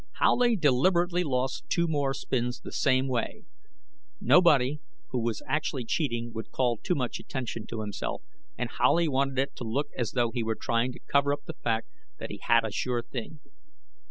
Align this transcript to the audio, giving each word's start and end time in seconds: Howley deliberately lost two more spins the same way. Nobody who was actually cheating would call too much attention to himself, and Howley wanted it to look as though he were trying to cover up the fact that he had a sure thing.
Howley 0.13 0.55
deliberately 0.55 1.23
lost 1.23 1.69
two 1.69 1.85
more 1.87 2.11
spins 2.15 2.59
the 2.59 2.71
same 2.71 3.07
way. 3.07 3.45
Nobody 4.19 4.79
who 5.09 5.21
was 5.21 5.43
actually 5.47 5.85
cheating 5.85 6.33
would 6.33 6.49
call 6.49 6.77
too 6.77 6.95
much 6.95 7.19
attention 7.19 7.67
to 7.67 7.81
himself, 7.81 8.23
and 8.57 8.71
Howley 8.79 9.07
wanted 9.07 9.37
it 9.37 9.55
to 9.57 9.63
look 9.63 9.89
as 9.95 10.13
though 10.13 10.31
he 10.31 10.41
were 10.41 10.55
trying 10.59 10.91
to 10.93 10.99
cover 11.07 11.31
up 11.31 11.43
the 11.45 11.53
fact 11.53 11.87
that 12.17 12.31
he 12.31 12.39
had 12.41 12.65
a 12.65 12.71
sure 12.71 13.03
thing. 13.03 13.41